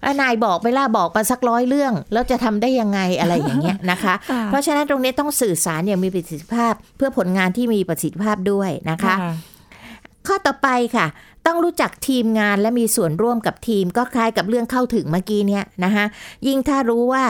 [0.03, 9.15] แล้วนายบอกไปล่ะบอกมาสักร้อยเรื่อง แล้วจะทำได้ยังไงอะไรอย่างเงี้ยนะคะค่ะเพราะฉะนั้นตรงนี้ต้องสื่อสารอย่างมีประสิทธิภาพ เพื่อผลงานที่มีประสิทธิภาพด้วยนะคะ
[10.27, 11.07] ข้อต่อไปค่ะ
[11.47, 16.05] ต้องรู้จักทีมงานและมีส่วนร่วมกับทีม ก็คล้ายกับเรื่องเข้าถึงเมื่อกี้เนี่ยนะคะ
[16.47, 17.25] ยิ่งถ้ารู้ว่า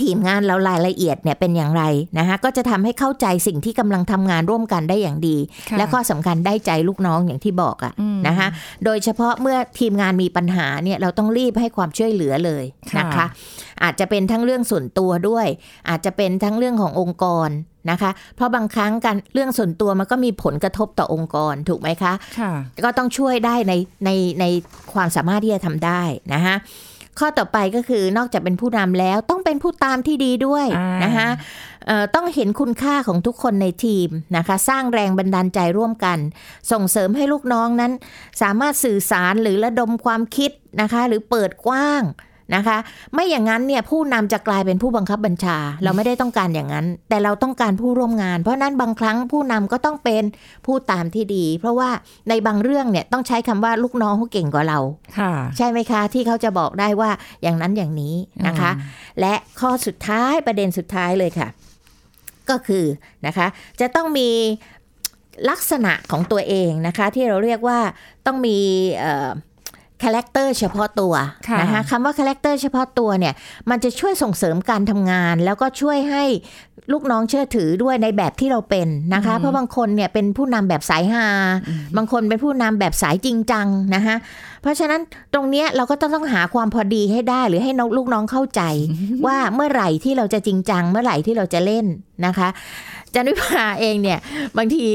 [0.00, 1.84] ทีมงานเรารายละเอียดเนี่ยเป็นอย่างไร
[2.18, 5.36] นะคะก็จะทำให้เข้าใจสิ่งที่กำลังทำงานร่วมกันได้อย่างดี
[5.70, 8.48] ค่ะและข้อสำคัญได้ใจลูกน้องอย่างที่บอกอะอืมนะคะ
[8.84, 12.64] โดยเฉพาะเมื่อทีมงานมีปัญหาเนี่ยเราต้องรีบให้ความช่วยเหลือเลย
[12.98, 13.26] นะคะค่ะ
[13.82, 15.46] อาจจะเป็นทั้งเรื่องส่วนตัวด้วย
[15.88, 17.50] อาจจะเป็นทั้งเรื่องขององค์กร
[17.90, 22.52] นะคะ เพราะบางครั้งการเรื่องส่วนตัวมันก็มีผลกระทบต่อองค์กรถูกไหมคะค่ะ
[22.84, 23.72] ก็ต้องช่วยได้ใน
[24.04, 24.44] ในใน
[24.94, 26.02] ความสามารถที่จะทำได้
[26.34, 26.56] นะคะ
[27.18, 31.28] ข้อต่อไปก็คือนอกจากเป็นผู้นำแล้วต้องเป็นผู้ตามที่ดีด้วยอ่านนะคะ
[31.86, 36.18] เอ่อต้องเห็นคุณค่าของทุกคนในทีมนะคะ สร้างแรงบันดาลใจร่วมกัน
[36.72, 37.92] ส่งเสริมให้ลูกน้องนั้น
[38.42, 40.50] สามารถสื่อสารหรือระดมความคิด
[40.80, 42.02] นะคะ หรือเปิดกว้าง
[42.54, 42.78] นะคะ
[43.12, 50.22] ไม่อย่างนั้นเนี่ยผู้นำจะกลายเป็นผู้บังคับบัญชา เราไม่ได้ต้องการอย่างนั้น แต่เราต้องการผู้ร่วมงาน เพราะฉะนั้นบางครั้งผู้นำก็ต้องเป็น
[50.66, 51.90] ผู้ตามที่ดี เพราะว่า
[52.28, 54.78] ในบางเรื่องเนี่ยต้องใช้คำว่าลูกน้องเขาเก่งกว่าเรา
[55.18, 57.10] ค่ะใช่ไหมคะ ที่เขาจะบอกได้ว่า
[57.42, 58.14] อย่างนั้นอย่างนี้
[58.46, 58.70] นะคะ
[59.20, 61.48] และข้อสุดท้ายประเด็นสุดท้ายเลยค่ะ
[62.50, 62.84] ก็คือ
[63.26, 63.46] นะคะ
[63.80, 64.30] จะต้องมี
[65.50, 67.78] ลักษณะของตัวเองนะคะ ที่เราเรียกว่า
[68.26, 68.58] ต้องมี
[70.04, 71.14] character เฉพาะตัว
[71.48, 73.34] ค่ะนะคะคำว่า character เฉพาะตัวเนี่ย
[73.70, 76.24] มันจะช่วยส่งเสริมการทำงาน แล้วก็ช่วยให้
[76.92, 81.26] ลูกน้องเชื่อถือด้วยในแบบที่เราเป็นนะคะ เพราะบางคนเนี่ยเป็นผู้นำแบบสายฮา
[81.96, 84.16] บางคนเป็นผู้นำแบบสายจริงจังนะคะ
[84.62, 85.00] เพราะฉะนั้น
[85.34, 88.62] ตรงเนี้ยเราก็ต้องต้องหาความพอดีให้ได้ หรือให้น้องลูกน้องเข้าใจ
[89.26, 91.86] ว่าเมื่อไหร่ที่เราจะจริงจัง เมื่อไหร่ที่เราจะเล่น
[92.26, 92.48] นะคะ
[93.14, 94.18] จันวิภาเองเนี่ย
[94.56, 94.86] บางที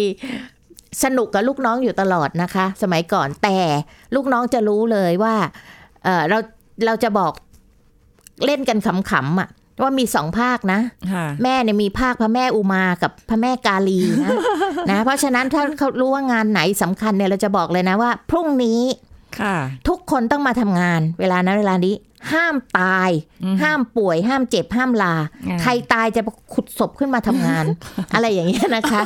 [1.04, 3.58] สนุกกับลูกน้องอยู่ตลอดนะคะ สมัยก่อนแต่
[4.16, 5.36] ลูกน้องจะรู้เลยว่า
[6.04, 6.38] เอ่อเรา
[6.86, 7.34] เราจะบอก
[8.46, 9.50] เล่นกันขำๆอะ
[9.82, 10.80] ว่ามีสองภาคนะ
[11.14, 14.30] ค่ะแม่เนี่ยมีภาคพระแม่อุมากับพระแม่กาลีนะ
[14.92, 18.82] นะ เพราะฉะนั้นถ้าเขารู้ว่างานไหนสำคัญเนี่ยเราจะบอกเลยนะว่า พรุ่งนี้
[19.40, 19.56] ค่ะ
[19.88, 21.94] ทุกคนต้องมาทำงาน เวลานั้นเวลานี้
[22.34, 23.10] ห้ามตาย
[23.64, 25.14] ห้ามป่วย ห้ามเจ็บห้ามลา
[25.48, 26.22] อ่าใครตายจะ
[26.54, 27.66] ขุดศพขึ้นมาทำงาน
[28.14, 29.02] อะไรอย่างเงี้ยนะคะ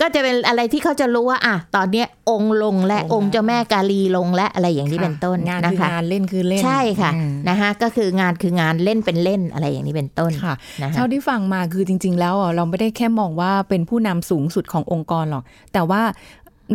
[0.00, 16.02] ก็จะเป็นอะไรที่เขาจะรู้ว่าอะตอนเนี้ยองค์ลงและองค์เจ้าแม่กาลีลงและอะไรอย่างนี้เป็นต้นงานนะคือคะงานเล่นคือเล่นใช่ค่ะอืมนะคะก็คืองานคืองานเล่นเป็นเล่นอะไรอย่างนี้เป็นต้นค่ะนะคะเท่าที่ฟังมาคือจริง ๆ แล้วอะเราไม่ได้แค่มองว่าเป็นผู้นำสูงสุดขององค์กรหรอก แต่ว่า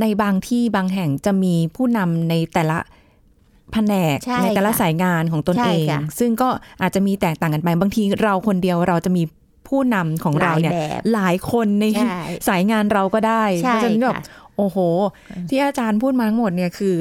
[0.01, 2.79] ในบางที่บางแห่งจะมีผู้นำในแต่ละ
[3.71, 6.49] แผนกใช่ในแต่ละค่ะสายงานของตนใช่เองค่ะซึ่งก็
[6.81, 9.23] อาจจะมีแตกต่างกันไปบางทีเราคนเดียวเราจะมี
[9.67, 14.26] ผู้นำของเราเนี่ยหลายแบบหลายคนในใช่สายงานเราก็ได้ใช่เพราะฉะนั้นแบบค่ะ
[14.58, 14.78] โอ้โห
[15.49, 16.95] ที่อาจารย์พูดมาทั้งหมดเนี่ยคือ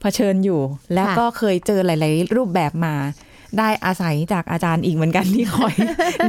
[0.00, 0.60] เผชิญอยู่
[0.92, 2.94] แล้วค่ะก็เคยเจอหลาย ๆ รูปแบบมา
[3.58, 5.74] ได้อาศัยจากอาจารย์อีกเหมือนกันที่คอย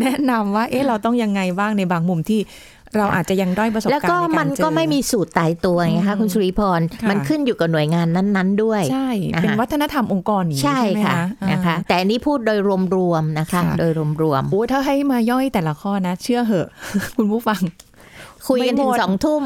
[0.01, 2.39] แนะนำว่า เอ๊ะเราต้องยังไงบ้างในบางมุมที่
[2.97, 12.59] เราอาจจะยังด้อยประสบแล้วการณ์ก็ในการเจอมันก็ไม่มีสูตรตายตัวไงคะอืมคุณสุริพรค่ะมันขึ้นอยู่กับหน่วยงานนั้นๆ ด้วยใช่นะคะเป็นวัฒนธรรมองค์กรอย่างนี้ใช่ใช่ไหมค่ะคะนะคะอ่าแต่อันนี้พูดโดย
[12.97, 16.67] รวมๆนะคะค่ะโดยรวมโอ้ถ้าให้มาย่อยแต่ละข้อนะ เชื่อเหอะ
[17.17, 17.87] คุณผู้ฟังๆ
[18.47, 19.43] คุยกันถึงสองทุ่ม ไม่หมด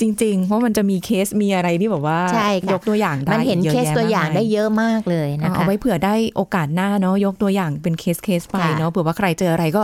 [0.00, 9.82] จริง ๆ เพราะมันจะมีเคสมีอะไรที่แบบว่าใช่ค่ะยกตัวอย่างได้เยอะแยะ มันเห็นยอะเคสแยะตัวอย่างได้เยอะมากเลยนะคะ เอาไว้เผื่อได้โอกาสหน้าเนาะยกตัวอย่างเป็น case case ไปค่ะเนาะเผื่อว่าใครเจออะไรก็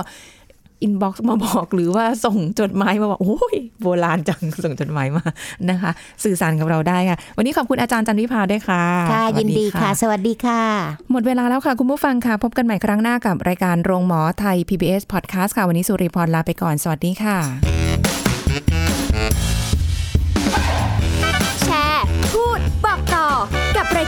[0.82, 5.24] inbox มาบอกหรือว่าส่งจดหมายมาบอกโอ้ยโบราณจังส่งจดหมายมา
[5.70, 5.90] นะคะ
[6.24, 10.62] สื่อสารกับเราได้ค่ะ วันนี้ขอบคุณอาจารย์จันวิภาด้วยค่ะค่ะสวัยิสนดีค่ะ สวัสดีค่ะ
[11.10, 17.77] หมดเวลาแล้วค่ะ คุณผู้ฟังค่ะ พบกันใหม่ครั้งหน้ากับรายการโรงหมอไทย PBS Podcast ค่ะ วันนี้สุริพรลาไปก่อนสวัสดีค่ะ